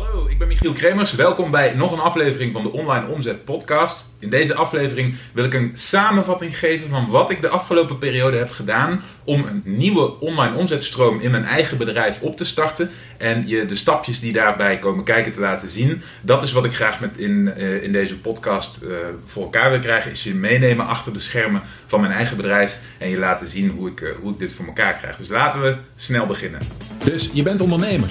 [0.00, 1.14] Hallo, ik ben Michiel Kremers.
[1.14, 4.06] Welkom bij nog een aflevering van de Online Omzet Podcast.
[4.18, 8.50] In deze aflevering wil ik een samenvatting geven van wat ik de afgelopen periode heb
[8.50, 13.64] gedaan om een nieuwe online omzetstroom in mijn eigen bedrijf op te starten en je
[13.64, 16.02] de stapjes die daarbij komen kijken te laten zien.
[16.22, 18.90] Dat is wat ik graag met in, uh, in deze podcast uh,
[19.24, 23.08] voor elkaar wil krijgen, is je meenemen achter de schermen van mijn eigen bedrijf en
[23.08, 25.16] je laten zien hoe ik, uh, hoe ik dit voor elkaar krijg.
[25.16, 26.60] Dus laten we snel beginnen.
[27.04, 28.10] Dus je bent ondernemer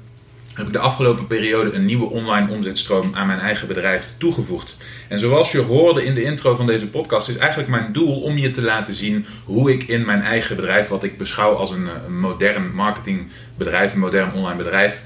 [0.53, 4.77] heb ik de afgelopen periode een nieuwe online omzetstroom aan mijn eigen bedrijf toegevoegd.
[5.07, 8.37] En zoals je hoorde in de intro van deze podcast, is eigenlijk mijn doel om
[8.37, 11.87] je te laten zien hoe ik in mijn eigen bedrijf, wat ik beschouw als een,
[12.05, 15.01] een modern marketingbedrijf, een modern online bedrijf,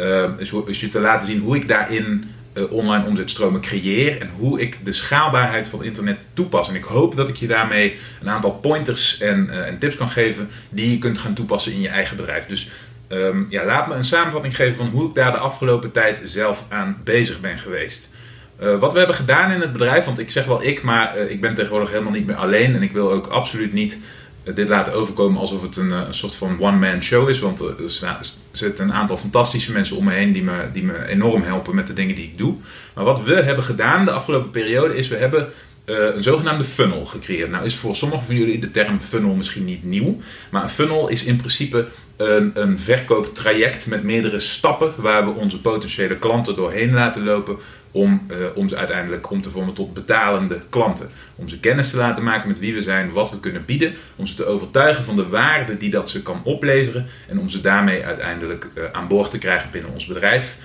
[0.00, 4.30] uh, is, is je te laten zien hoe ik daarin uh, online omzetstromen creëer en
[4.36, 6.68] hoe ik de schaalbaarheid van internet toepas.
[6.68, 10.48] En ik hoop dat ik je daarmee een aantal pointers en, en tips kan geven
[10.68, 12.46] die je kunt gaan toepassen in je eigen bedrijf.
[12.46, 12.68] Dus
[13.08, 16.64] um, ja, laat me een samenvatting geven van hoe ik daar de afgelopen tijd zelf
[16.68, 18.14] aan bezig ben geweest.
[18.62, 21.30] Uh, wat we hebben gedaan in het bedrijf, want ik zeg wel ik, maar uh,
[21.30, 22.74] ik ben tegenwoordig helemaal niet meer alleen.
[22.74, 23.98] En ik wil ook absoluut niet
[24.44, 27.38] uh, dit laten overkomen alsof het een, een soort van one-man show is.
[27.38, 28.18] Want er
[28.52, 31.86] zitten een aantal fantastische mensen om me heen die me, die me enorm helpen met
[31.86, 32.56] de dingen die ik doe.
[32.94, 35.48] Maar wat we hebben gedaan de afgelopen periode is, we hebben
[35.86, 37.50] een zogenaamde funnel gecreëerd.
[37.50, 40.20] Nou is voor sommigen van jullie de term funnel misschien niet nieuw.
[40.50, 45.60] Maar een funnel is in principe een, een verkooptraject met meerdere stappen waar we onze
[45.60, 47.56] potentiële klanten doorheen laten lopen
[47.90, 51.10] om, uh, om ze uiteindelijk om te vormen tot betalende klanten.
[51.34, 54.26] Om ze kennis te laten maken met wie we zijn, wat we kunnen bieden, om
[54.26, 58.04] ze te overtuigen van de waarde die dat ze kan opleveren en om ze daarmee
[58.04, 60.56] uiteindelijk uh, aan boord te krijgen binnen ons bedrijf.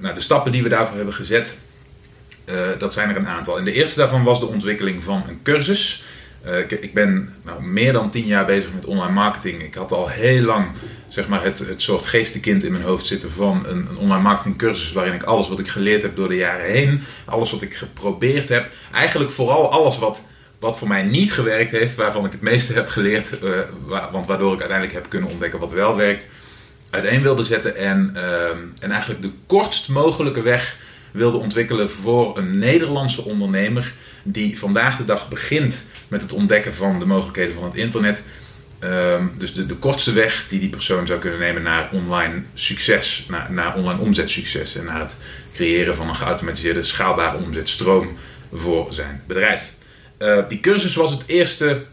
[0.00, 1.58] Nou, de stappen die we daarvoor hebben gezet,
[2.78, 3.58] dat zijn er een aantal.
[3.58, 6.04] En de eerste daarvan was de ontwikkeling van een cursus.
[6.68, 9.62] ik, ik ben nou, meer dan tien jaar bezig met online marketing.
[9.62, 10.66] Ik had al heel lang
[11.12, 14.58] zeg maar het, het soort geestenkind in mijn hoofd zitten van een, een online marketing
[14.58, 17.74] cursus waarin ik alles wat ik geleerd heb door de jaren heen, alles wat ik
[17.74, 20.28] geprobeerd heb, eigenlijk vooral alles wat,
[20.58, 23.50] wat voor mij niet gewerkt heeft, waarvan ik het meeste heb geleerd, uh,
[24.12, 26.26] want waardoor ik uiteindelijk heb kunnen ontdekken wat wel werkt,
[26.90, 28.48] uiteen wilde zetten en, uh,
[28.80, 30.76] en eigenlijk de kortst mogelijke weg
[31.12, 33.92] wilde ontwikkelen voor een Nederlandse ondernemer
[34.22, 38.22] die vandaag de dag begint met het ontdekken van de mogelijkheden van het internet
[38.84, 43.26] Um, dus de, de kortste weg die die persoon zou kunnen nemen naar online succes,
[43.28, 45.16] naar, naar online omzetsucces en naar het
[45.54, 48.16] creëren van een geautomatiseerde schaalbare omzetstroom
[48.52, 49.72] voor zijn bedrijf.
[50.18, 51.84] Uh, die cursus was het eerste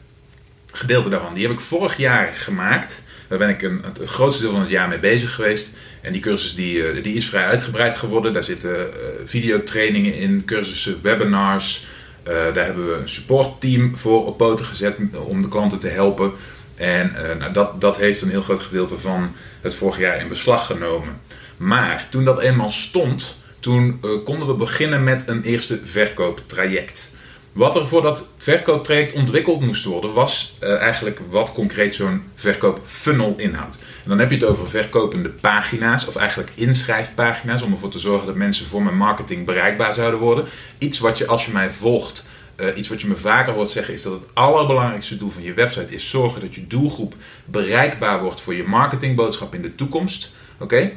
[0.72, 1.34] gedeelte daarvan.
[1.34, 3.02] Die heb ik vorig jaar gemaakt.
[3.30, 5.76] Daar ben ik een, het grootste deel van het jaar mee bezig geweest.
[6.02, 8.34] En die cursus die, uh, die is vrij uitgebreid geworden.
[8.34, 8.86] Daar zitten uh,
[9.26, 11.86] videotrainingen in, cursussen, webinars.
[12.24, 14.96] daar hebben we een supportteam voor op poten gezet
[15.26, 16.32] om de klanten te helpen.
[16.76, 20.66] En nou, dat, dat heeft een heel groot gedeelte van het vorig jaar in beslag
[20.66, 21.22] genomen.
[21.58, 27.09] Maar toen dat eenmaal stond, toen konden we beginnen met een eerste verkooptraject.
[27.54, 33.34] Wat er voor dat verkooptraject ontwikkeld moest worden, was uh, eigenlijk wat concreet zo'n verkoopfunnel
[33.38, 33.80] inhoudt.
[34.04, 38.26] En dan heb je het over verkopende pagina's, of eigenlijk inschrijfpagina's, om ervoor te zorgen
[38.28, 40.46] dat mensen voor mijn marketing bereikbaar zouden worden.
[40.78, 43.94] Iets wat je, als je mij volgt, uh, iets wat je me vaker hoort zeggen
[43.94, 48.42] is dat het allerbelangrijkste doel van je website is zorgen dat je doelgroep bereikbaar wordt
[48.42, 50.36] voor je marketingboodschap in de toekomst.
[50.60, 50.92] Oké?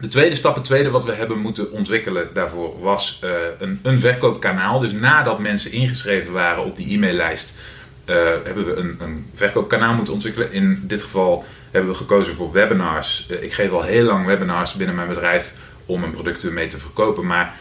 [0.00, 4.00] De tweede stap, het tweede wat we hebben moeten ontwikkelen daarvoor was uh, een, een
[4.00, 4.78] verkoopkanaal.
[4.78, 7.58] Dus nadat mensen ingeschreven waren op die e-maillijst,
[8.06, 10.52] uh, hebben we een, een, verkoopkanaal moeten ontwikkelen.
[10.52, 13.26] In dit geval hebben we gekozen voor webinars.
[13.40, 15.54] ik geef al heel lang webinars binnen mijn bedrijf
[15.86, 17.26] om mijn producten mee te verkopen.
[17.26, 17.54] Maar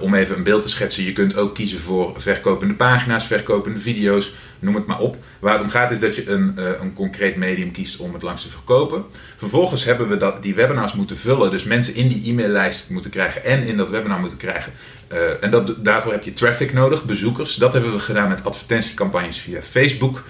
[0.00, 4.32] om even een beeld te schetsen, je kunt ook kiezen voor verkopende pagina's, verkopende video's,
[4.58, 5.16] noem het maar op.
[5.38, 8.22] Waar het om gaat is dat je een, uh, een concreet medium kiest om het
[8.22, 9.04] langs te verkopen.
[9.36, 13.44] Vervolgens hebben we dat, die webinars moeten vullen, dus mensen in die e-maillijst moeten krijgen
[13.44, 14.72] en in dat webinar moeten krijgen.
[15.12, 17.54] Uh, en dat, daarvoor heb je traffic nodig, bezoekers.
[17.54, 20.24] Dat hebben we gedaan met advertentiecampagnes via Facebook.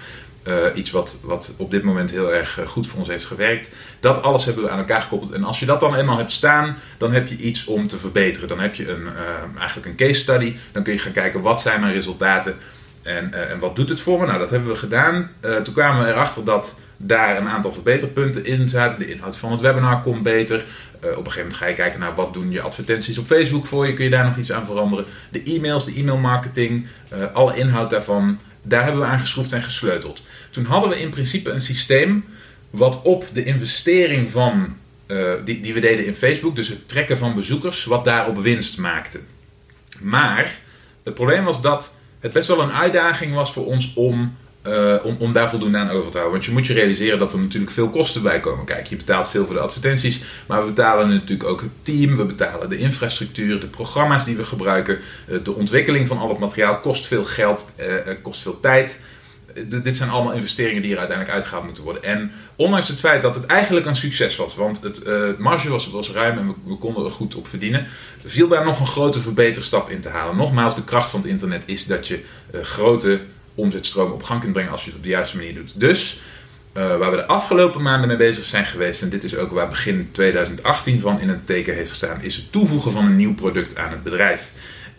[0.47, 3.69] Uh, iets wat, wat op dit moment heel erg goed voor ons heeft gewerkt.
[3.99, 5.31] Dat alles hebben we aan elkaar gekoppeld.
[5.31, 8.47] En als je dat dan eenmaal hebt staan, dan heb je iets om te verbeteren.
[8.47, 10.55] Dan heb je een, uh, eigenlijk een case study.
[10.71, 12.55] Dan kun je gaan kijken wat zijn mijn resultaten
[13.01, 14.25] en, uh, en wat doet het voor me.
[14.25, 15.29] Nou, dat hebben we gedaan.
[15.63, 18.99] toen kwamen we erachter dat daar een aantal verbeterpunten in zaten.
[18.99, 20.65] De inhoud van het webinar komt beter.
[20.99, 23.87] op een gegeven moment ga je kijken naar wat doen je advertenties op Facebook voor
[23.87, 23.93] je.
[23.93, 25.05] Kun je daar nog iets aan veranderen.
[25.29, 26.87] De e-mails, de e-mailmarketing,
[27.33, 28.39] alle inhoud daarvan.
[28.67, 30.23] daar hebben we aan geschroefd en gesleuteld.
[30.53, 32.25] Toen hadden we in principe een systeem
[32.69, 37.17] wat op de investering van, eh, die, die we deden in Facebook, dus het trekken
[37.17, 39.19] van bezoekers, wat daarop winst maakte.
[39.99, 40.59] Maar
[41.03, 44.35] het probleem was dat het best wel een uitdaging was voor ons om,
[44.67, 46.31] uh, om, om daar voldoende aan over te houden.
[46.31, 48.65] Want je moet je realiseren dat er natuurlijk veel kosten bij komen.
[48.65, 52.25] Kijk, je betaalt veel voor de advertenties, maar we betalen natuurlijk ook het team, we
[52.25, 56.79] betalen de infrastructuur, de programma's die we gebruiken, uh, de ontwikkeling van al het materiaal
[56.79, 57.71] kost veel geld,
[58.21, 58.99] kost veel tijd
[59.83, 62.03] dit zijn allemaal investeringen die er uiteindelijk uitgehaald moeten worden.
[62.03, 66.11] En ondanks het feit dat het eigenlijk een succes was, want het uh, marge was,
[66.11, 67.87] ruim en we, konden er goed op verdienen,
[68.25, 70.35] viel daar nog een grote verbeterstap in te halen.
[70.35, 72.23] Nogmaals, de kracht van het internet is dat je
[72.55, 73.19] uh, grote
[73.55, 75.79] omzetstromen op gang kunt brengen als je het op de juiste manier doet.
[75.79, 76.21] Dus
[76.73, 80.09] waar we de afgelopen maanden mee bezig zijn geweest, en dit is ook waar begin
[80.11, 83.91] 2018 van in het teken heeft gestaan, is het toevoegen van een nieuw product aan
[83.91, 84.51] het bedrijf.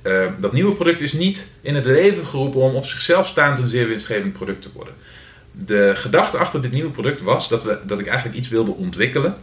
[0.05, 3.69] Uh, dat nieuwe product is niet in het leven geroepen om op zichzelf staand een
[3.69, 4.95] zeer winstgevend product te worden.
[5.51, 9.37] De gedachte achter dit nieuwe product was dat, we, dat ik eigenlijk iets wilde ontwikkelen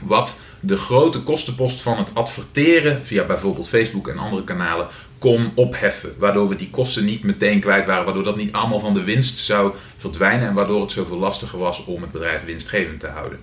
[0.00, 4.86] wat de grote kostenpost van het adverteren via bijvoorbeeld Facebook en andere kanalen
[5.18, 6.14] kon opheffen.
[6.18, 9.38] Waardoor we die kosten niet meteen kwijt waren, waardoor dat niet allemaal van de winst
[9.38, 13.38] zou verdwijnen en waardoor het zoveel lastiger was om het bedrijf winstgevend te houden.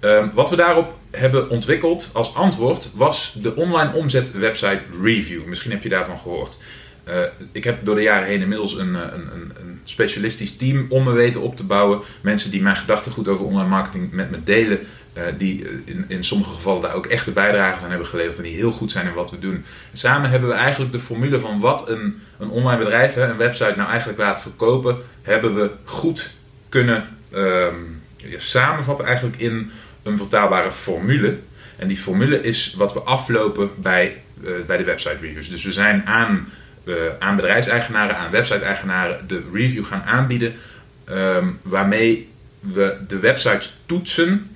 [0.00, 5.44] Um, wat we daarop hebben ontwikkeld als antwoord was de online omzet website Review.
[5.44, 6.58] Misschien heb je daarvan gehoord.
[7.08, 7.14] Uh,
[7.52, 11.12] ik heb door de jaren heen inmiddels een, een, een, een, specialistisch team om me
[11.12, 12.00] weten op te bouwen.
[12.20, 14.78] Mensen die mijn gedachtegoed over online marketing met me delen.
[15.18, 18.54] Uh, die in, in sommige gevallen daar ook echte bijdragers aan hebben geleverd en die
[18.54, 19.64] heel goed zijn in wat we doen.
[19.92, 23.88] Samen hebben we eigenlijk de formule van wat een, een online bedrijf, een website, nou
[23.88, 26.30] eigenlijk laat verkopen, hebben we goed
[26.68, 27.08] kunnen
[28.28, 29.70] ja, samenvatten eigenlijk in
[30.04, 31.38] een vertaalbare formule.
[31.76, 35.50] En die formule is wat we aflopen bij, uh, bij de website reviews.
[35.50, 36.48] Dus we zijn aan,
[36.84, 40.54] uh, aan bedrijfseigenaren, aan website-eigenaren de review gaan aanbieden.
[41.10, 42.28] Um, waarmee
[42.60, 44.53] we de websites toetsen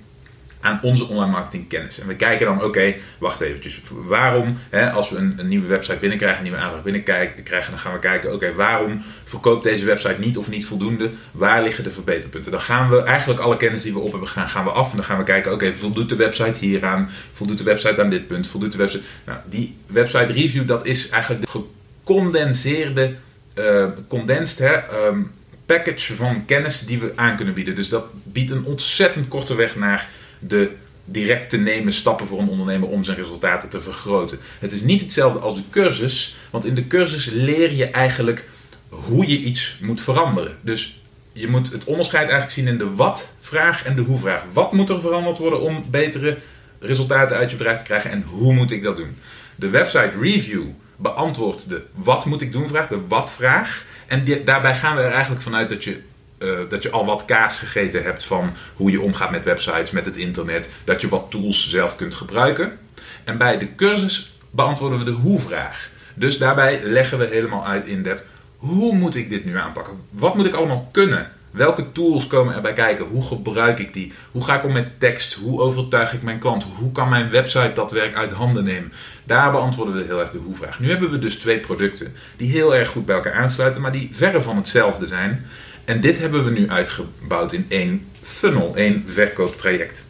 [0.61, 1.99] aan onze online marketing kennis.
[1.99, 3.81] En we kijken dan, oké, wacht eventjes.
[3.89, 7.93] Waarom, hè, als we een, een, nieuwe website binnenkrijgen, een nieuwe aanvraag binnenkrijgen, dan gaan
[7.93, 11.11] we kijken, oké, waarom verkoopt deze website niet of niet voldoende?
[11.31, 12.51] Waar liggen de verbeterpunten?
[12.51, 14.89] Dan gaan we eigenlijk alle kennis die we op hebben gedaan, gaan we af.
[14.89, 17.09] En dan gaan we kijken, oké, voldoet de website hieraan?
[17.31, 18.47] Voldoet de website aan dit punt?
[18.47, 19.03] Voldoet de website...
[19.25, 21.61] Nou, die website review, dat is eigenlijk de
[22.03, 23.15] gecondenseerde,
[23.55, 25.31] uh, condensed, hè, um,
[25.65, 27.75] package van kennis die we aan kunnen bieden.
[27.75, 30.71] Dus dat biedt een ontzettend korte weg naar de
[31.05, 34.39] direct te nemen stappen voor een ondernemer om zijn resultaten te vergroten.
[34.59, 38.47] Het is niet hetzelfde als de cursus, want in de cursus leer je eigenlijk
[38.89, 40.57] hoe je iets moet veranderen.
[40.61, 41.01] Dus
[41.33, 44.43] je moet het onderscheid eigenlijk zien in de wat-vraag en de hoe-vraag.
[44.53, 46.37] Wat moet er veranderd worden om betere
[46.79, 49.17] resultaten uit je bedrijf te krijgen en hoe moet ik dat doen?
[49.55, 50.63] De website review
[50.95, 53.85] beantwoordt de wat moet ik doen vraag, de wat-vraag.
[54.07, 56.01] En daarbij gaan we er eigenlijk vanuit dat je
[56.39, 60.05] uh, dat je al wat kaas gegeten hebt van hoe je omgaat met websites, met
[60.05, 60.69] het internet.
[60.83, 62.77] Dat je wat tools zelf kunt gebruiken.
[63.23, 65.89] En bij de cursus beantwoorden we de hoe-vraag.
[66.13, 68.25] Dus daarbij leggen we helemaal uit in depth.
[68.57, 69.93] Hoe moet ik dit nu aanpakken?
[70.09, 71.31] Wat moet ik allemaal kunnen?
[71.51, 73.05] Welke tools komen erbij kijken?
[73.05, 74.13] Hoe gebruik ik die?
[74.31, 75.33] Hoe ga ik om met tekst?
[75.33, 76.65] Hoe overtuig ik mijn klant?
[76.75, 78.93] Hoe kan mijn website dat werk uit handen nemen?
[79.23, 80.79] Daar beantwoorden we heel erg de hoe-vraag.
[80.79, 84.09] Nu hebben we dus twee producten die heel erg goed bij elkaar aansluiten, maar die
[84.11, 85.45] verre van hetzelfde zijn.
[85.89, 90.03] En dit hebben we nu uitgebouwd in één funnel, één verkooptraject.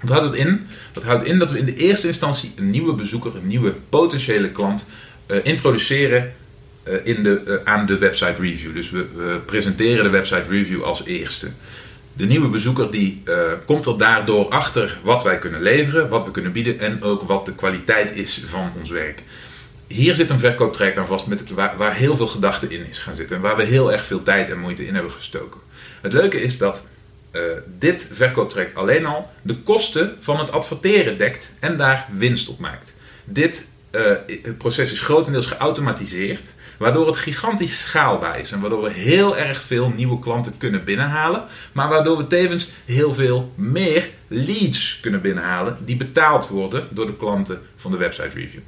[0.00, 0.66] Wat houdt het in?
[0.92, 4.50] Dat houdt in dat we in de eerste instantie een nieuwe bezoeker, een nieuwe potentiële
[4.50, 4.88] klant
[5.26, 6.32] uh, introduceren
[6.88, 8.74] uh, in de, uh, aan de website review.
[8.74, 11.50] Dus we, we, presenteren de website review als eerste.
[12.12, 13.22] De nieuwe bezoeker die
[13.66, 17.46] komt er daardoor achter wat wij kunnen leveren, wat we kunnen bieden en ook wat
[17.46, 19.22] de kwaliteit is van ons werk
[19.86, 21.42] hier zit een verkooptraject aan vast met,
[21.76, 23.36] waar, heel veel gedachten in is gaan zitten.
[23.36, 25.60] En waar we heel erg veel tijd en moeite in hebben gestoken.
[26.00, 26.88] Het leuke is dat
[27.32, 27.42] uh,
[27.78, 32.94] dit verkooptraject alleen al de kosten van het adverteren dekt en daar winst op maakt.
[33.24, 34.10] Dit uh,
[34.58, 39.88] proces is grotendeels geautomatiseerd, waardoor het gigantisch schaalbaar is en waardoor we heel erg veel
[39.88, 45.96] nieuwe klanten kunnen binnenhalen, maar waardoor we tevens heel veel meer leads kunnen binnenhalen die
[45.96, 48.60] betaald worden door de klanten van de website review.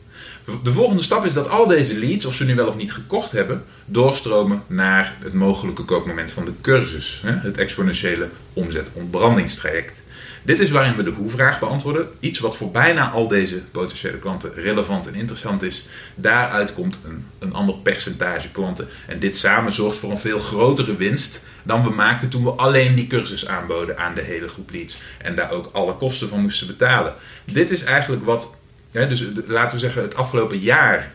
[0.63, 3.33] De volgende stap is dat al deze leads, of ze nu wel of niet gekocht
[3.33, 7.23] hebben, doorstromen naar het mogelijke koopmoment van de cursus.
[7.25, 10.03] Het exponentiële omzet-ontbrandingstraject.
[10.43, 12.09] Dit is waarin we de hoe-vraag beantwoorden.
[12.21, 15.87] Iets wat voor bijna al deze potentiële klanten relevant en interessant is.
[16.15, 18.89] Daaruit komt een, een ander percentage klanten.
[19.07, 22.95] En dit samen zorgt voor een veel grotere winst dan we maakten toen we alleen
[22.95, 24.99] die cursus aanboden aan de hele groep leads.
[25.19, 27.15] En daar ook alle kosten van moesten betalen.
[27.45, 28.57] Dit is eigenlijk wat
[28.93, 31.13] dus laten we zeggen, het afgelopen jaar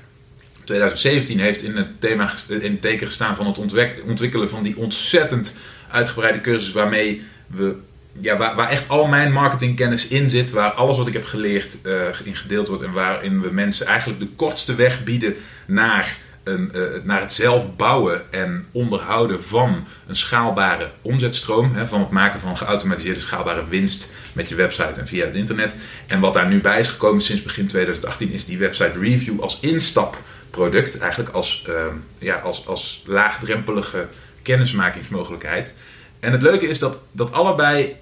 [0.63, 3.57] 2017 heeft in het, thema, in het teken gestaan van het
[4.05, 5.55] ontwikkelen van die ontzettend
[5.91, 7.75] uitgebreide cursus waarmee we
[8.19, 11.77] ja, waar, waar, echt al mijn marketingkennis in zit, waar alles wat ik heb geleerd
[11.85, 16.59] uh, in gedeeld wordt en waarin we mensen eigenlijk de kortste weg bieden naar, uh,
[17.03, 21.73] naar het zelf bouwen en onderhouden van een schaalbare omzetstroom.
[21.73, 25.75] Hè, van het maken van geautomatiseerde schaalbare winst met je website en via het internet.
[26.07, 29.59] En wat daar nu bij is gekomen sinds begin 2018 is die website review als
[29.59, 30.97] instapproduct.
[30.97, 31.75] Eigenlijk als, uh,
[32.17, 34.07] ja, als, als laagdrempelige
[34.41, 35.75] kennismakingsmogelijkheid.
[36.19, 37.95] En het leuke is dat, dat allebei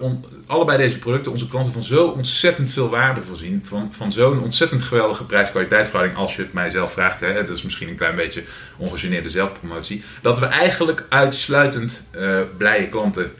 [0.00, 3.60] on, allebei deze producten onze klanten van zo ontzettend veel waarde voorzien.
[3.64, 6.18] Van, van zo'n ontzettend geweldige prijs-kwaliteitverhouding.
[6.18, 8.42] Als je het mij zelf vraagt, hè, dat is misschien een klein beetje
[8.76, 10.02] ongegeneerde zelfpromotie.
[10.22, 13.32] Dat we eigenlijk uitsluitend uh, blije klanten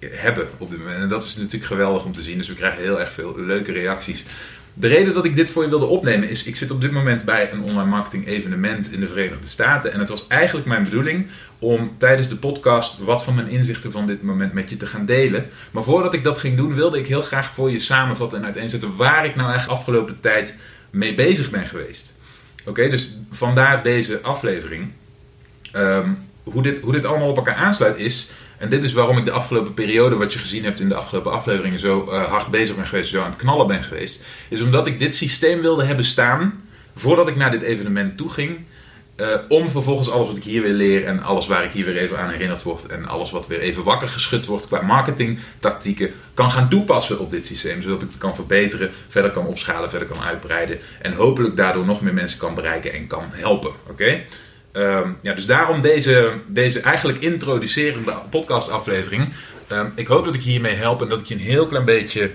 [0.00, 1.02] hebben op dit moment.
[1.02, 2.38] En dat is natuurlijk geweldig om te zien.
[2.38, 4.24] Dus we krijgen heel erg veel leuke reacties.
[4.74, 7.24] De reden dat ik dit voor je wilde opnemen is, ik zit op dit moment
[7.24, 9.92] bij een online marketing evenement in de Verenigde Staten.
[9.92, 11.26] En het was eigenlijk mijn bedoeling
[11.58, 15.06] om tijdens de podcast wat van mijn inzichten van dit moment met je te gaan
[15.06, 15.46] delen.
[15.70, 18.96] Maar voordat ik dat ging doen, wilde ik heel graag voor je samenvatten en uiteenzetten
[18.96, 20.54] waar ik nou eigenlijk afgelopen tijd
[20.90, 22.16] mee bezig ben geweest.
[22.64, 24.90] Oké, dus vandaar deze aflevering.
[25.76, 28.30] Um, hoe, dit, hoe dit allemaal op elkaar aansluit is
[28.62, 31.32] en dit is waarom ik de afgelopen periode, wat je gezien hebt in de afgelopen
[31.32, 34.22] afleveringen, zo uh, hard bezig ben geweest, zo aan het knallen ben geweest.
[34.48, 36.62] Is omdat ik dit systeem wilde hebben staan
[36.96, 38.58] voordat ik naar dit evenement toe ging.
[39.16, 41.96] Uh, om vervolgens alles wat ik hier weer leer en alles waar ik hier weer
[41.96, 46.50] even aan herinnerd word en alles wat weer even wakker geschud wordt qua marketingtactieken kan
[46.50, 47.82] gaan toepassen op dit systeem.
[47.82, 52.00] Zodat ik het kan verbeteren, verder kan opschalen, verder kan uitbreiden en hopelijk daardoor nog
[52.00, 53.72] meer mensen kan bereiken en kan helpen.
[53.90, 54.22] Oké?
[54.72, 59.28] Um, ja, dus daarom deze, deze eigenlijk introducerende podcastaflevering.
[59.72, 61.84] Um, ik hoop dat ik je hiermee help en dat ik je een heel klein
[61.84, 62.30] beetje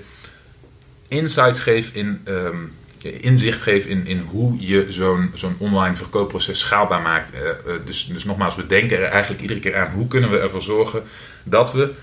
[1.08, 7.02] insights geef in, um, inzicht geef in, in hoe je zo'n zo'n online verkoopproces schaalbaar
[7.02, 7.34] maakt.
[7.34, 10.38] Uh, uh, dus, dus nogmaals, we denken er eigenlijk iedere keer aan hoe kunnen we
[10.40, 11.04] ervoor zorgen
[11.44, 11.94] dat we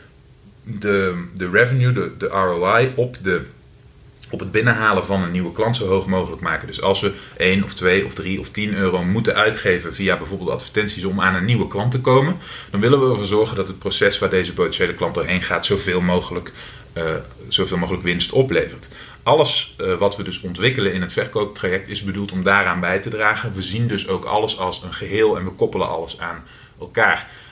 [0.62, 3.44] de, de revenue, de, de ROI op de
[4.30, 6.66] op het binnenhalen van een nieuwe klant zo hoog mogelijk maken.
[6.66, 10.50] Dus als we 1 of 2 of 3 of 10 euro moeten uitgeven via bijvoorbeeld
[10.50, 12.36] advertenties om aan een nieuwe klant te komen,
[12.70, 16.00] dan willen we ervoor zorgen dat het proces waar deze potentiële klant doorheen gaat zoveel
[16.00, 16.52] mogelijk,
[16.94, 17.04] uh,
[17.48, 18.88] zoveel mogelijk winst oplevert.
[19.22, 23.10] Alles uh, wat we dus ontwikkelen in het verkooptraject is bedoeld om daaraan bij te
[23.10, 23.54] dragen.
[23.54, 26.44] We zien dus ook alles als een geheel en we koppelen alles aan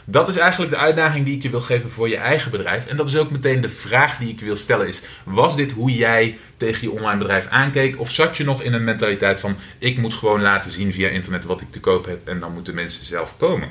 [0.04, 2.86] Dat is eigenlijk de uitdaging die ik je wil geven voor je eigen bedrijf.
[2.86, 5.92] En dat is ook meteen de vraag die ik wil stellen is, was dit hoe
[5.92, 8.00] jij tegen je online bedrijf aankeek?
[8.00, 11.44] Of zat je nog in een mentaliteit van, ik moet gewoon laten zien via internet
[11.44, 13.68] wat ik te koop heb en dan moeten mensen zelf komen?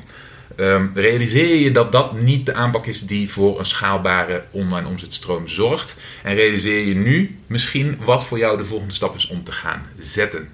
[0.57, 5.47] Um, realiseer je dat dat niet de aanpak is die voor een schaalbare online omzetstroom
[5.47, 5.97] zorgt?
[6.23, 9.85] En realiseer je nu misschien wat voor jou de volgende stap is om te gaan
[9.99, 10.49] zetten?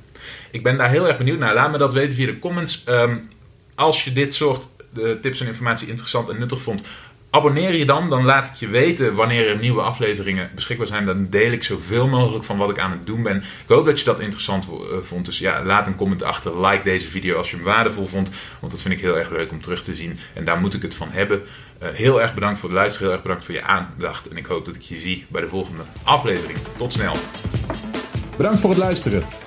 [0.51, 1.53] Ik ben daar heel erg benieuwd naar.
[1.53, 2.83] Laat me dat weten via de comments.
[2.89, 3.29] Um,
[3.75, 6.87] als je dit soort de tips en informatie interessant en nuttig vond,
[7.29, 8.09] abonneer je dan.
[8.09, 11.05] Dan laat ik je weten wanneer er nieuwe afleveringen beschikbaar zijn.
[11.05, 13.37] Dan deel ik zoveel mogelijk van wat ik aan het doen ben.
[13.37, 15.25] Ik hoop dat je dat interessant eh, vond.
[15.25, 16.67] Dus ja, laat een comment achter.
[16.67, 18.31] Like deze video als je hem waardevol vond.
[18.59, 20.19] Want dat vind ik heel erg leuk om terug te zien.
[20.33, 21.43] En daar moet ik het van hebben.
[21.83, 23.07] Uh, heel erg bedankt voor het luisteren.
[23.07, 24.27] Heel erg bedankt voor je aandacht.
[24.27, 26.57] En ik hoop dat ik je zie bij de volgende aflevering.
[26.77, 27.15] Tot snel.
[28.37, 29.46] Bedankt voor het luisteren.